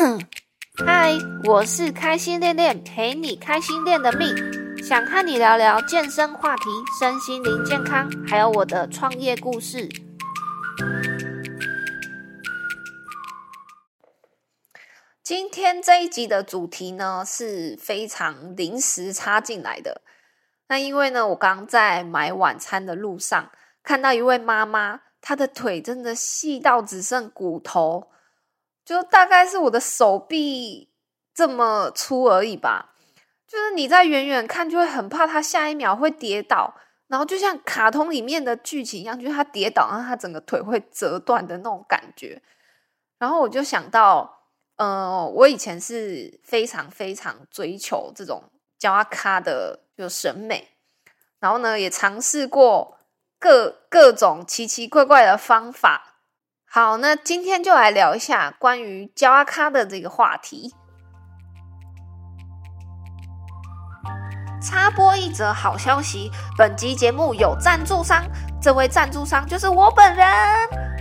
[0.86, 1.12] 嗨，
[1.44, 4.34] 我是开心练练，陪你开心练的命，
[4.82, 6.64] 想和你聊聊健身话题、
[6.98, 9.86] 身心灵健康，还有我的创业故事。
[15.22, 20.00] 今天这一集的主题呢是非常临时插进来的。
[20.68, 23.50] 那因为呢，我刚在买晚餐的路上
[23.82, 28.08] 看到一位妈妈，她的腿真的细到只剩骨头，
[28.90, 30.90] 就大概是我的手臂
[31.32, 32.94] 这么粗而已吧。
[33.46, 36.74] 就是你在远远看，就会很怕她下一秒会跌倒，
[37.06, 42.42] 然后就像卡通里面的剧情一样，就是她跌倒，然后她整个腿会折断的那种感觉。
[43.18, 44.38] 然后我就想到。
[44.76, 48.44] 呃，我以前是非常非常追求这种
[48.78, 50.70] 胶阿卡的就审美，
[51.38, 52.96] 然后呢，也尝试过
[53.38, 56.09] 各各种奇奇怪怪的方法。
[56.72, 60.72] 好，那今天就来聊一下关于教阿咖的这个话题。
[64.62, 68.22] 插播一则好消息，本集节目有赞助商，
[68.62, 70.24] 这位赞助商就是我本人。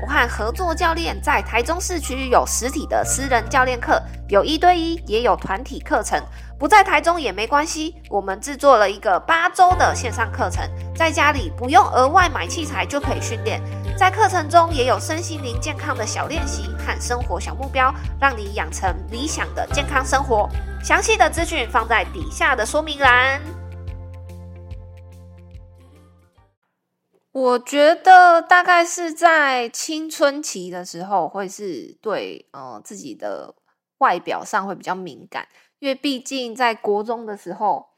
[0.02, 6.20] 我和合作教练在台中市区有实体的私人教练课，有一对一，也有团体课程。
[6.58, 13.62] 不在台中也没关系，我们制作了一个八周的线上课程，在家里不用额外买器材就可以训练。
[14.00, 20.48] 在课程中也有身心灵健康的小练习和生活小目标，让你养成理想的健康生活。
[20.82, 23.42] 详细的资讯放在底下的说明栏。
[27.34, 33.54] 我觉得大概是在青春期的时候，会是对呃自己的
[33.98, 35.46] 外表上会比较敏感，
[35.80, 37.90] 因为毕竟在国中的时候，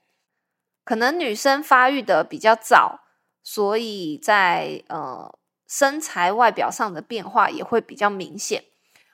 [0.83, 3.02] 可能女生发育的比较早，
[3.43, 5.31] 所以在呃。
[5.72, 8.61] 身材外表上的变化也会比较明显。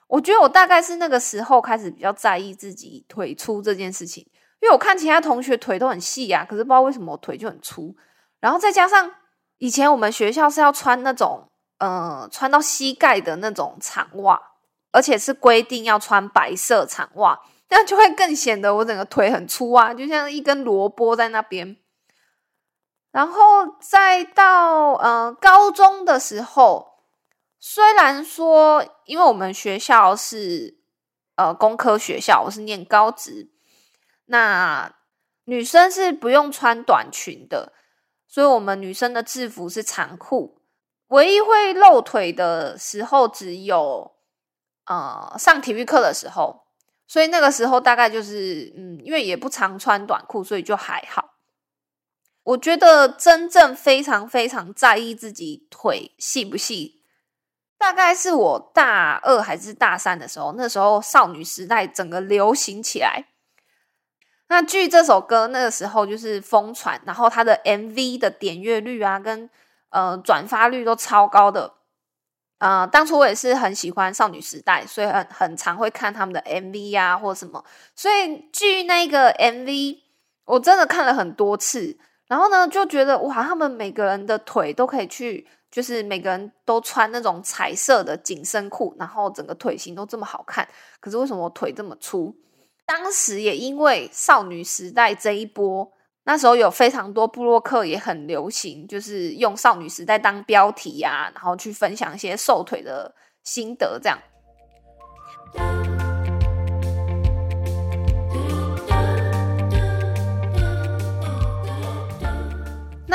[0.08, 4.26] 我觉得我大概是那个时候开始比较在意自己腿粗这件事情，
[4.60, 7.94] 因为我看其他同学腿都很细呀，可是不知道为什么我腿就很粗。
[8.40, 9.08] 然后再加上
[9.58, 11.48] 以前我们学校是要穿那种
[11.78, 14.40] 呃穿到膝盖的那种长袜，
[14.90, 17.38] 而且是规定要穿白色长袜，
[17.68, 21.76] 那就会更显得我整个腿很粗啊，就像一根萝卜在那边。
[23.18, 23.42] 然后
[23.80, 27.00] 再到呃高中的时候，
[27.58, 30.78] 虽然说因为我们学校是
[31.34, 33.50] 呃工科学校，我是念高职，
[34.26, 34.94] 那
[35.46, 37.72] 女生是不用穿短裙的，
[38.28, 40.62] 所以我们女生的制服是长裤，
[41.08, 44.12] 唯一会露腿的时候只有
[44.86, 46.66] 呃上体育课的时候，
[47.08, 51.34] 所以那个时候大概就是嗯，因为也不常穿短裤，所以就还好。
[52.48, 57.02] 我觉得真正非常非常在意自己腿细不细，
[57.76, 63.26] 大概是我大二还是大三的时候，那时候少女时代整个流行起来。
[64.48, 69.50] 那据这首歌那个时候就是疯传，然后它的 MV 的点阅率啊，跟
[69.90, 71.74] 呃转发率都超高的。
[72.60, 77.62] 呃，当初我也是很喜欢少女时代，所以很很常会看他们的 MV 啊或什么。
[77.94, 79.98] 所以据那个 MV，
[80.46, 81.98] 我真的看了很多次。
[82.28, 90.68] 然后呢，就觉得哇，他们每个人的腿都可以去，就是每个人都穿那种彩色的紧身裤，然后整个腿型都这么好看。
[91.00, 92.36] 可是为什么我腿这么粗？
[92.84, 95.90] 当时也因为少女时代这一波，
[96.24, 104.18] 那时候有非常多布洛克也很流行，就是用少女时代当标题呀，然后去分享一些瘦腿的心得，这样。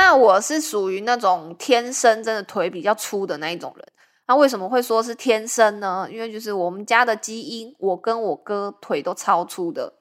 [0.03, 3.87] 那我是属于那种天生真的腿比较粗的那一种人。
[4.27, 6.05] 那为什么会说是天生呢？
[6.11, 9.93] 因为就是我们家的基因，我跟我哥腿都超粗的。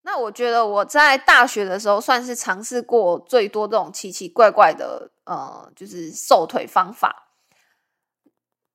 [0.00, 7.28] 那我觉得我在大学的时候算是尝试过最多这种奇奇怪怪的呃，就是瘦腿方法。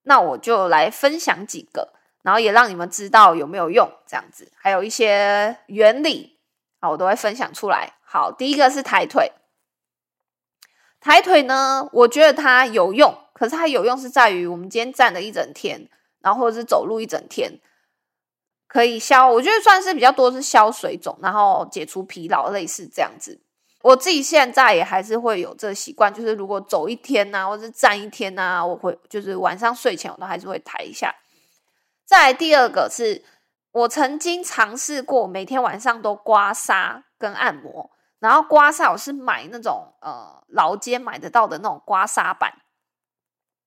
[0.04, 6.38] 那我就来分享几个，然后也让你们知道有没有用，这样子，还有一些原理
[6.80, 7.94] 啊，我都会分享出来。
[8.06, 9.32] 好，第一个是抬腿。
[11.08, 15.88] 抬腿呢，我觉得它有用，可是它有用是在于我们今天站了一整天，
[16.20, 17.62] 然后或者是走路一整天，
[18.68, 23.40] 可以消，我觉得算是比较多是消水肿，然后解除疲劳，类似这样子。
[23.84, 31.16] 我自己现在也还是会有这个习惯，就是如果走一天呐，或者是站一天呐，我会就是晚上睡前我都还是会抬一下。
[32.04, 33.24] 再第二个是
[33.72, 37.92] 我曾经尝试过每天晚上都刮痧跟按摩。
[38.20, 42.54] 然后刮痧，我是买那种呃老街买得到的那种刮痧板，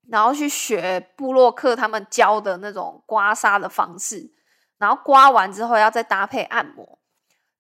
[0.09, 4.33] 然后去学布洛克他们教的那种刮痧的方式。
[4.79, 6.99] 然后刮完之后要再搭配按摩，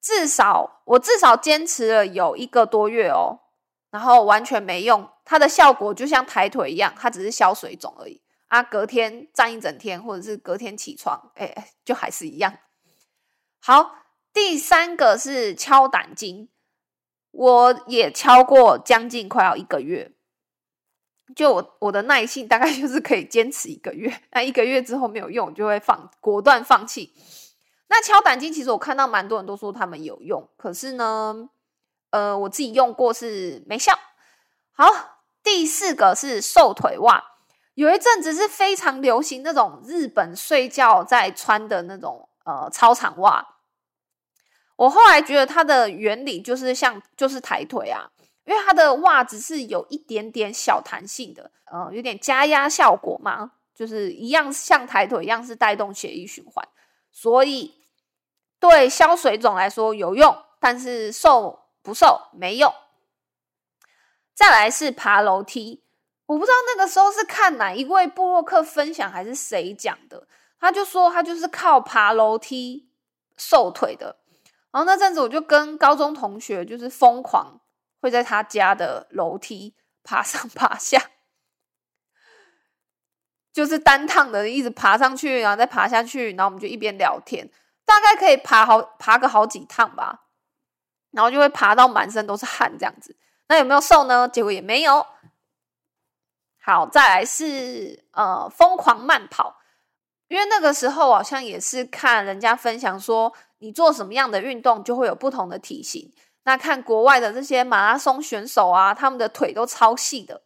[0.01, 3.41] 至少我至少坚持了有一个多月哦，
[3.91, 8.63] 然后完全没用，它的效果就像抬腿一样，它只是消水肿而已啊。
[8.63, 12.57] 隔天站一整天，或者是隔天起床，哎，就还是一样。
[13.61, 13.97] 好，
[14.33, 16.49] 第三个是敲胆经，
[17.31, 20.13] 我也敲过将近快要一个月。
[21.37, 27.15] 就我我的耐性大概就是 可以坚持一个月，那一个月之后没有用，就会放果断放弃。
[27.89, 31.49] 那敲胆经其实我看到蛮多人都说他们有用，可是呢，
[32.11, 33.97] 呃，我自己用过是没效。
[34.73, 34.87] 好，
[35.43, 37.23] 第四个是瘦腿袜，
[37.75, 43.47] 有一阵子是非常流行那种日本睡觉在穿的那种呃超长袜。
[44.81, 48.11] 我后来觉得它的原理就是像就是抬腿啊。
[48.47, 56.67] 因为它的袜子是有一点点小弹性的，呃，有点加压效果嘛，就是一样像抬腿一样是带动血液循环，
[57.13, 57.75] 所以
[58.59, 62.73] 对消水肿来说有用，但是瘦不瘦没用。
[64.35, 65.85] 再来是爬楼梯，
[66.27, 70.27] 我不知道那个时候是看哪一位布洛克分享还是谁讲的，
[70.59, 72.91] 他就说他就是靠爬楼梯
[73.37, 74.17] 瘦腿的，
[74.73, 77.61] 然后那阵子我就跟高中同学就是疯狂。
[78.03, 81.11] 会在他家的楼梯爬上爬下，
[83.53, 87.51] 就是单趟的，一直爬上去，然后再爬下去，然后我们就一边聊天，
[87.85, 90.29] 大概可以爬好爬个好几趟吧，
[91.11, 93.15] 然后就会爬到满身都是汗这样子。
[93.49, 94.27] 那有没有瘦呢？
[94.27, 95.07] 结果也没有。
[96.63, 99.61] 好，再来是呃疯狂慢跑，
[100.29, 103.31] 因为那个时候好像也是看人家分享说，
[103.61, 106.13] 你做什么样的运动就会有不同的体型。
[106.45, 110.43] 那看国外的这些马拉松选手啊，他们的腿都超细的。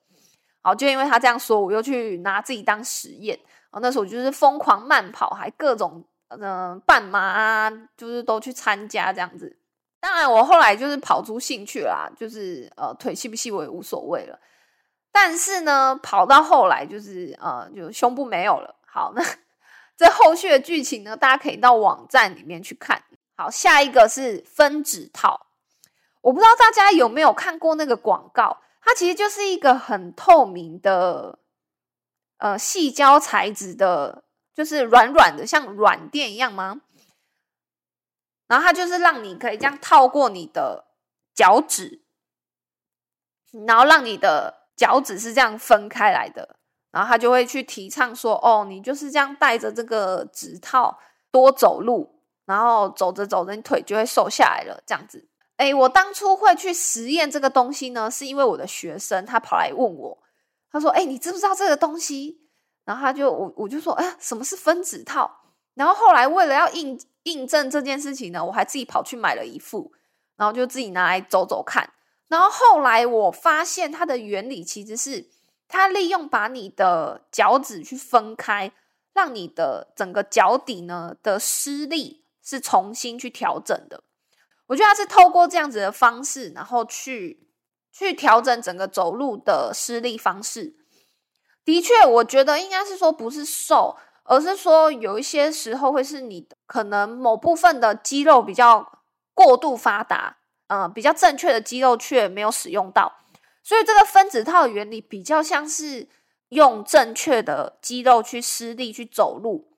[0.62, 3.38] 好，就因为他这样说，我又去拿自己当实验。
[3.70, 9.58] 哦，那时候就是疯狂慢跑，还各种嗯半马啊，就是都去参加这样子。
[10.00, 14.38] 当然，我后来就是跑出兴趣啦，就是呃腿细不细我也无所谓了。
[15.12, 18.74] 但是呢，跑到后来就是呃就胸部没有了。
[18.86, 19.22] 好，那
[19.96, 23.04] 这后续的剧情呢，大家可以到网站里面去看。
[23.36, 25.46] 好，下一个是分指套。
[26.20, 31.38] 我不知道大家有没有看过那个广告，它其实就是一个很透明的，
[32.38, 34.24] 呃，细胶材质的，
[34.54, 36.80] 就是软软的，像软垫一样吗？
[38.46, 40.86] 然后它就是让你可以这样套过你的
[41.34, 42.02] 脚趾，
[43.66, 46.56] 然后让你的脚趾是这样分开来的，
[46.94, 50.96] 然后他就会去提倡说，哦，你就是这样带着这个指套
[51.32, 52.08] 多走路，
[52.44, 55.26] 然后走着走着，你腿就会瘦下来了，这样子。
[55.56, 60.18] 哎，我当初会去实验这个东西呢，是因为我的学生他跑来问我，
[60.70, 62.42] 他说：“哎，你知不知道这个东西？”
[62.86, 65.40] 然后他就我我就说：“哎，什么是分子套？”
[65.74, 69.92] 然后后来为了要印印证这件事情呢，我还自己跑去买了一副，
[70.36, 71.90] 然后就自己拿来走走看。
[72.28, 75.28] 然后后来我发现它的原理其实是
[75.74, 78.70] 它利用把你的脚趾去分开，
[79.12, 84.04] 让你的整个脚底呢的施力是重新去调整的。
[84.66, 87.48] 我觉得他是透过这样子的方式，然后去
[87.92, 90.76] 去调整整个走路的施力方式。
[91.64, 99.00] 的确，我觉得应该是说不是瘦，而是说有一些时候会是你可能某部分的肌肉比较
[99.34, 103.12] 过度发达，嗯，比较正确的肌肉却没有使用到，
[103.64, 106.06] 所以这个分子套原理比较像是
[106.50, 109.72] 用正确的肌肉去施力去走路。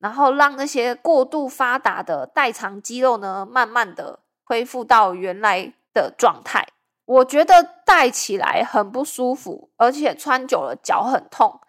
[0.00, 6.66] 然后让那些过度发达的代偿肌肉呢，慢慢的恢复到原来的状态。
[7.04, 11.60] 我觉得戴起来很不舒服，而且穿久了脚很痛。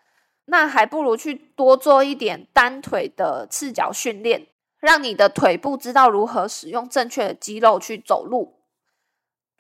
[0.45, 4.47] 那还不如去多做一点单腿的赤脚训练，
[4.79, 8.60] 让你的腿部知道如何使用正确的肌肉去走路。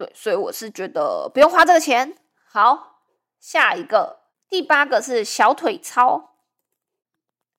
[0.01, 2.17] 对，所以我是觉得不用花这个钱。
[2.49, 3.03] 好，
[3.39, 6.37] 下一个，第八个是小腿操。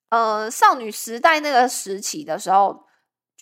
[0.08, 2.84] 呃，少女时代那个时期的时候，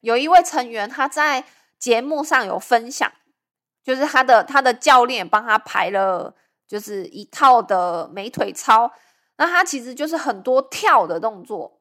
[0.03, 1.47] 有一位成员他在
[1.79, 3.11] 节目上有分享，
[3.83, 6.35] 就是他的他的教练帮他排了，
[6.69, 8.93] 就是一套的美腿操。
[9.39, 11.81] 那他其实就是很多跳的动作。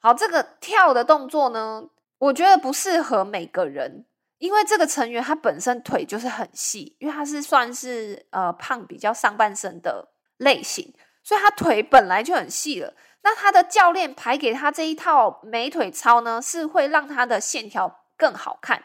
[0.00, 4.04] 好，这个跳的动作呢，我觉得不适合每个人，
[4.42, 10.08] 因为这个成员他本身腿就是很细，因为他是算是呃胖比较上半身的
[10.38, 12.92] 类型，所以他腿本来就很细了。
[13.22, 18.82] 那他的教练排给他这一套美腿操呢，是会让他的线条更好看。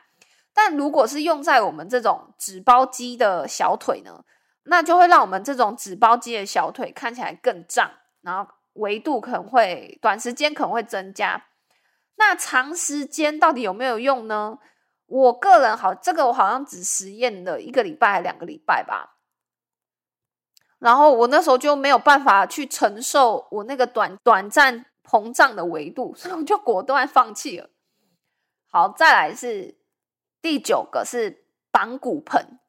[0.53, 4.23] 但如果是用在我们这种纸包肌的小腿呢，
[4.65, 7.89] 那就会让我们这种纸包肌的小腿看起来更胀，
[8.21, 11.45] 然后维度可能会短时间可能会增加。
[12.17, 14.59] 那长时间到底有没有用呢？
[15.07, 19.17] 我个人好，这个我好像只实验了一个礼拜还两个礼拜吧。
[20.79, 27.69] 然后我那时候就没有办法去承受我那个短短暂膨胀的维度，所以我就果断放弃了。
[28.69, 29.75] 好，再来是
[30.41, 32.59] 第九个是绑骨盆，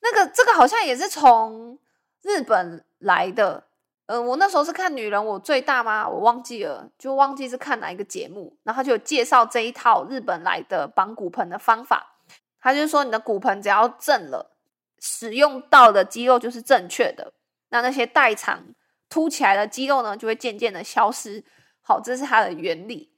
[0.00, 1.78] 那个这个好像也是从
[2.22, 3.69] 日本来的。
[4.10, 6.08] 嗯，我那时候是看《女人我最大》吗？
[6.08, 12.18] 我忘记了，就忘记是看哪一个节目，然后就有介绍这一套日本来的绑骨盆的方法。
[12.60, 14.56] 他就说，你的骨盆只要正了，
[14.98, 17.32] 使用到的肌肉就是正确的，
[17.68, 18.74] 那那些代偿
[19.08, 21.44] 凸起来的肌肉呢，就会渐渐的消失。
[21.80, 23.12] 好，这是它的原理。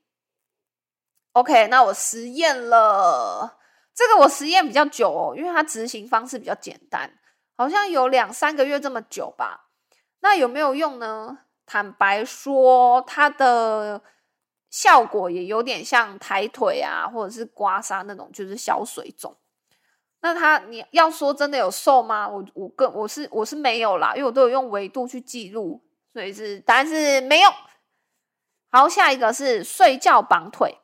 [1.33, 3.59] OK，那我实验了
[3.95, 7.11] 这个，我实验比较久哦，因为它执行方式比较简单，
[7.57, 9.62] 好像有两三个月这么久吧。
[10.23, 11.41] 那有没有用呢？
[11.67, 14.03] 坦白说，它的
[14.71, 19.37] 效果也有点像抬腿啊，或者是刮痧那种，就是小水肿。
[20.21, 22.29] 那它你要说真的有瘦吗？
[22.29, 27.53] 我我个我是我是没有啦，因为我都有用维度去记录，所以是答案是没用。
[28.71, 30.79] 好，下一个是睡觉绑腿，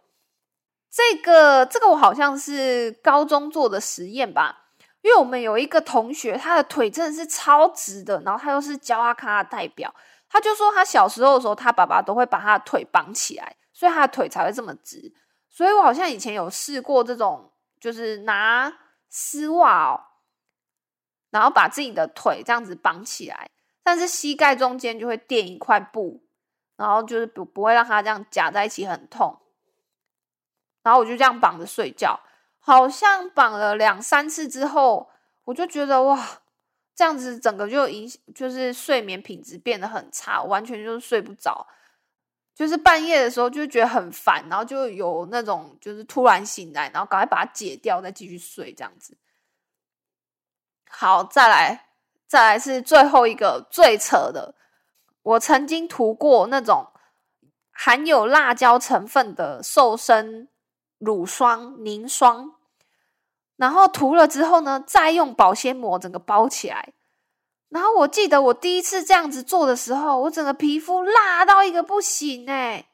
[0.90, 4.67] 这个这个我好像是高中做的实验吧。
[5.08, 9.94] 因为我们有一个同学，他的腿真的是超直的，然后他又是教阿卡的代表，
[10.28, 15.14] 他就说他小时候的时候，他爸爸都会把他的腿绑起来，所以他的腿才会这么直。
[15.48, 17.50] 所以我好像以前有试过这种，
[17.80, 18.70] 就是拿
[19.08, 20.00] 丝袜哦，
[21.30, 23.48] 然后把自己的腿这样子绑起来，
[23.82, 26.22] 但是膝盖中间就会垫一块布，
[26.76, 29.40] 然后就是不不会让它这样夹在一起很痛，
[30.82, 32.20] 然后我就这样绑着睡觉。
[32.58, 35.10] 好像绑了两三次之后，
[35.44, 36.42] 我就觉得哇，
[36.94, 41.66] 这样子整个就影就是睡眠品质变得很差，完全就是睡不着，
[42.54, 49.16] 就是半夜的时候就觉得很烦，然后就有那种就是突然醒来，然后赶快把它解掉，再继续睡这样子。
[50.90, 51.88] 好，再来，
[52.26, 54.54] 再来是最后一个最扯的，
[55.22, 56.86] 我曾经涂过那种
[57.70, 60.48] 含有辣椒成分的瘦身
[60.98, 62.54] 乳霜凝霜。
[63.56, 66.92] 然后涂了之后呢，再用保鲜膜整个包起来。
[67.68, 72.88] 然后我记得我第一次这样子做的时候，我整个皮肤辣到一个不行哎！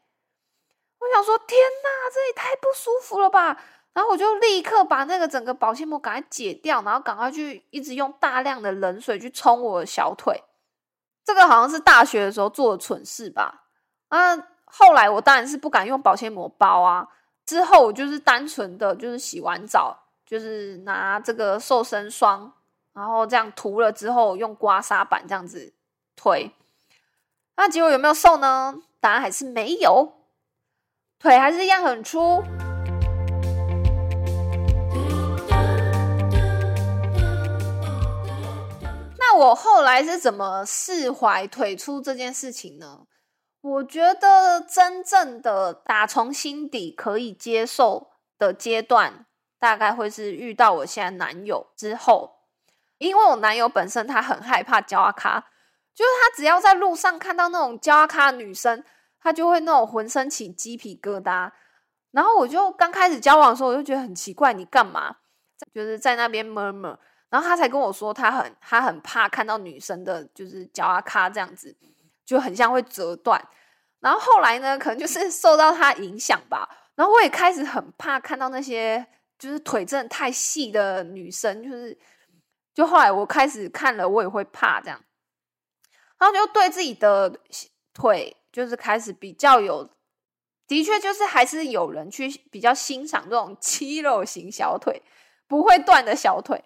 [0.98, 3.62] 我想说，天哪，这也太不舒服了吧！
[3.92, 10.42] 然后我就立刻把那个整个保鲜膜赶快解掉，然后赶快去一直用大量的冷水去冲我的小腿。
[11.24, 13.66] 这个好像是大学的时候做的蠢事吧？
[14.08, 17.06] 啊，后来我当然是不敢用保鲜膜包啊。
[17.46, 20.00] 之后我就是单纯的就是洗完澡。
[20.26, 22.50] 就是拿这个瘦身霜，
[22.94, 25.74] 然后这样涂了之后，用刮痧板这样子
[26.16, 26.50] 推，
[27.56, 28.74] 那结果有没有瘦呢？
[29.00, 30.14] 答案还是没有，
[31.18, 32.42] 腿还是一样很粗。
[39.18, 43.02] 那我后来是怎么释怀腿粗这件事情呢？
[43.64, 49.24] 我觉得真正的打从心底可以接受的阶段。
[49.58, 52.40] 大概会是遇到我现在男友之后，
[52.98, 55.48] 因为我男友本身他很害怕焦阿卡，
[55.94, 58.84] 就是他只要在路上看到那种焦阿卡的女生，
[59.18, 61.50] 他就会那种浑身起鸡皮疙瘩。
[62.10, 65.16] 然后我就刚开始交往的时候，我就觉得很奇怪，你干嘛？
[65.72, 66.98] 就是在那边 murmur。
[67.30, 71.74] 然后他才跟我说，他很他很怕看到女生的，就是脚阿卡这样子，
[72.24, 73.42] 就很像会折断。
[74.00, 76.68] 然后后来呢，可能就是 受到他影响吧。
[76.94, 79.06] 然后我也开始很怕看到那些。
[79.36, 81.98] 就是腿真的太细的女生，就是
[82.72, 85.04] 就后来我开始看了，我也会怕这样，
[86.18, 87.40] 然后就对自己的
[87.92, 89.90] 腿就是开始比较有，
[90.68, 95.02] 的确就是还是有人去比较欣赏这种 肌肉型小腿
[95.48, 96.64] 不会断的小腿。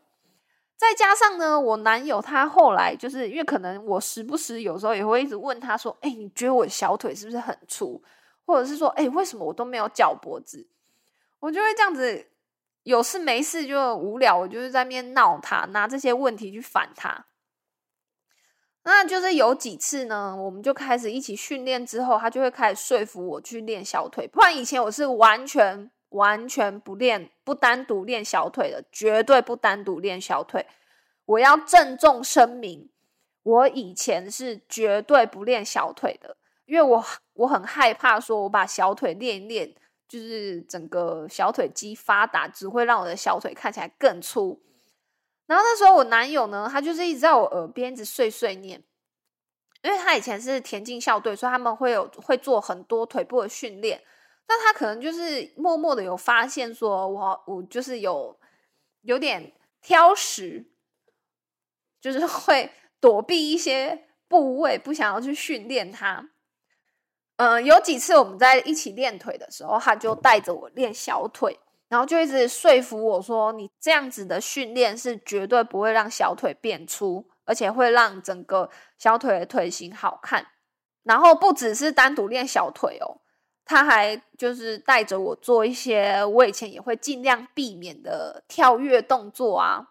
[0.79, 8.03] 再加上呢，我男友他后来就是因为可能我时不时有时候也会一直问他说：“哎，你觉得我小腿是不是很粗？
[8.47, 10.67] 或者是说，哎，为什么我都没有脚脖子？”
[11.41, 12.29] 我就会这样子。
[12.85, 17.27] 有事没事就无聊，我就是在面闹他，拿这些问题去烦他。
[18.85, 24.27] 那就是有几次呢，我们就开始一起训练之后，他就会开始说服我去练小腿。
[24.27, 30.67] 不然以前我是完全完全不练，不单独练小腿的，绝对不单独练小腿。
[31.25, 32.91] 我要郑重声明，
[33.43, 36.37] 我以前是绝对不练小腿的，
[36.67, 39.75] 因为我我很害怕说我把小腿练一练。
[40.09, 44.59] 就是整个小腿肌发达，只会让我的小腿看起来更粗。
[45.47, 48.83] 然后那时候我男友呢，他就是一直在我耳边一直碎碎念，
[49.83, 54.03] 因为他以前是田径校队，所以他们会有会做很多腿部的训练。
[54.49, 58.41] 但他可能就是默默的有发现，说我我就是有
[59.03, 59.53] 有点
[59.83, 60.65] 挑食，
[62.01, 66.31] 就是会躲避一些部位，不想要去训练它。
[67.37, 80.47] 嗯，有几次我们在一起练腿的时候，他就带着我练小腿，然后就一直说服我说，你这样子的训练是绝对不会让小腿变粗，而且会让整个小腿的腿型好看。
[81.05, 83.21] 然后不只是单独练小腿哦，
[83.69, 89.91] 他还就是带着我做一些我以前也会尽量避免的跳跃动作啊。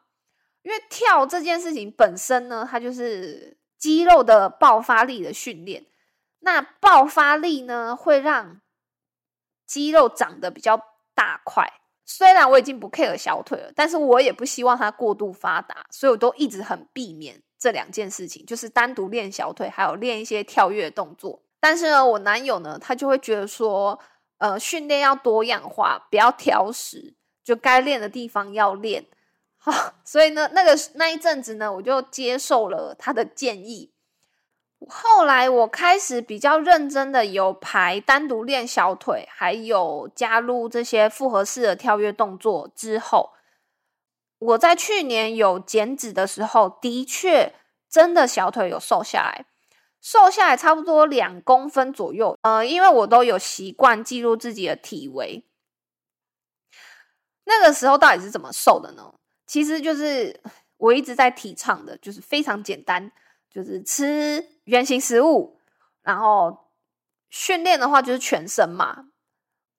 [0.63, 5.85] 因为跳这件事情本身呢，它就是肌肉的爆发力的训练。
[6.39, 8.59] 那爆发力呢，会让
[9.65, 10.77] 肌肉长得比较
[11.13, 11.71] 大块。
[12.03, 17.43] 虽然我已经不 care 小腿了，但是我也不希望它过度发达，所以我都一直很避免。
[17.59, 21.43] 这两件事情就是单独练小腿，还有练一些跳跃动作。
[21.67, 23.99] 但是呢，我男友呢，他就会觉得说，
[24.37, 29.05] 呃，训练要多样化，不要挑食，就该练的地方要练。
[29.59, 33.91] 好，所以呢，那个那一阵子呢，我就接受了他的建议。
[34.87, 43.31] 后来我开始比较认真的有排单独练小腿，还有加入这些复合式的跳跃动作之后。
[44.39, 47.53] 我在去年有减脂的时候，的确
[47.89, 49.45] 真的小腿有瘦下来，
[50.01, 52.37] 瘦下来差不多两公分左右。
[52.41, 55.45] 呃，因为我都有习惯记录自己的体围。
[57.45, 59.13] 那个时候到底是怎么瘦的呢？
[59.45, 60.41] 其实就是
[60.77, 63.11] 我一直在提倡的，就是非常简单，
[63.49, 65.59] 就是吃原形食物，
[66.01, 66.71] 然后
[67.29, 69.07] 训练的话就是全身嘛。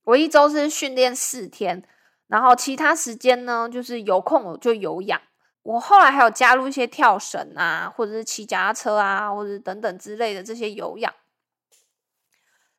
[0.05, 1.87] 我一周是训练四天。
[2.27, 5.19] 然后其他时间呢，就是有空我就有氧。
[5.63, 11.13] 我后来还有加入一些跳绳啊，或者是骑脚踏车啊，或者等等之类的这些有氧，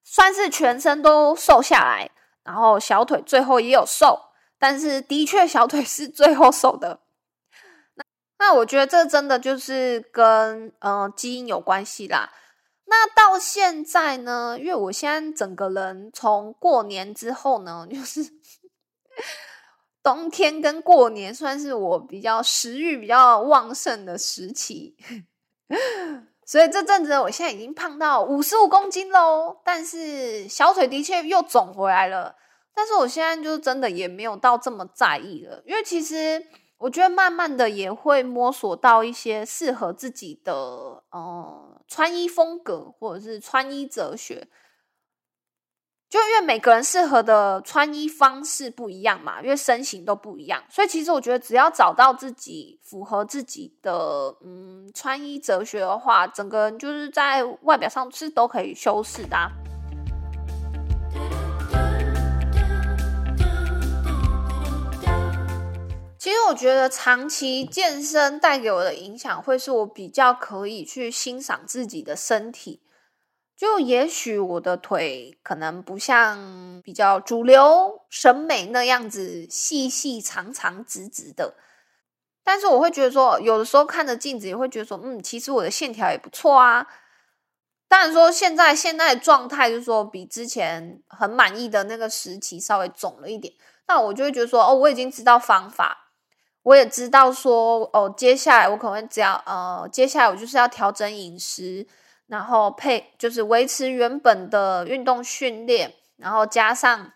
[0.04, 2.10] 算是全身都瘦下来。
[2.44, 7.02] 然后小腿最后也有瘦，但是的确小腿是最后瘦的。
[7.94, 8.04] 那
[8.39, 12.32] 那我觉得这真的就是跟嗯基因有关系啦。
[12.86, 18.22] 那到现在呢，因为我现在整个人从过年之后呢，就是。
[20.02, 24.96] 冬天跟过年算是我比较食欲比较旺盛的时期，
[26.46, 29.58] 所以这阵子我现在已经胖到五十五公斤喽。
[29.64, 32.36] 但是小腿的确又肿回来了，
[32.74, 36.44] 但是我现在就真的也没有到这么在意了，因为其实
[36.78, 40.54] 我觉得慢慢的也会摸索到一些适合自己的
[41.12, 44.48] 呃穿衣风格或者是穿衣哲学。
[46.10, 59.38] 就因为每个人适合的穿衣方式不一样嘛，因为身形都不一样，所以其实我觉得只要找到自己符合自己的嗯穿衣哲学的话，整个人就是在外表上是都可以修饰的。
[66.17, 72.82] 其实我觉得长期健身带给我的影响，会是我比较可以去欣赏自己的身体。
[73.60, 81.56] 就也许我的腿可能不像比较主流审美那样子细细长长直直的，
[82.41, 86.88] 但是我会觉得说，有的时候看着镜子也会觉得说，嗯，其实我的线条也不错啊。
[87.89, 93.54] 当然说现在现在的状态就是说比之前很满意的那个时期稍微肿了一点，
[93.89, 96.13] 那我就会觉得说，哦，我已经知道方法，
[96.63, 101.86] 我也知道说，哦，接下来我可能只要呃，接下来我就是要调整饮食。
[102.30, 107.12] 然后配就是维持原本的运动训练，然后加上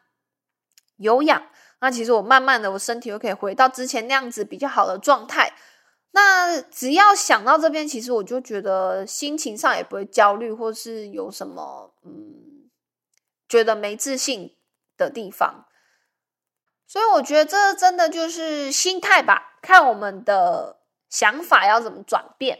[0.97, 1.43] 有氧，
[1.79, 5.53] 那其实我慢慢的我身体又可以回到之前那样子比较好的状态。
[6.15, 12.69] 那只要想到这边，其实我就觉得心情上也不会焦虑，或是有什么嗯
[13.47, 14.55] 觉得没自信
[14.97, 15.65] 的地方。
[16.87, 22.59] 所以我觉得这真的就是心态吧，看我们的想法要怎么转变。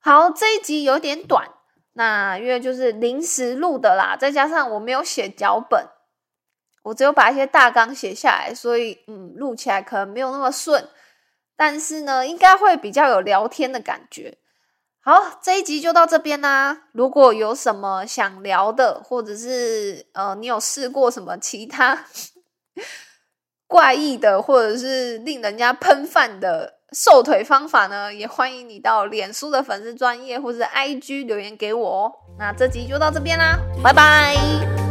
[0.00, 1.57] 好，这一集有点短。
[1.98, 5.84] 那因为就是临时录的啦，再加上我没有写脚本，
[6.84, 10.88] 我只有把一些大纲写下来，所以嗯，录起来可能没有那么顺，
[11.56, 14.38] 但是呢，应该会比较有聊天的感觉。
[15.00, 16.84] 好，这一集就到这边啦。
[16.92, 22.04] 如果有什么想聊的，或者是呃，你有试过什么其他
[23.66, 26.77] 怪异的，或者是令人家喷饭的？
[26.92, 32.12] 瘦腿方法呢，也欢迎你到脸书的粉丝专业或者 IG 留言给我哦。
[32.38, 34.87] 那这集就到这边啦，拜拜。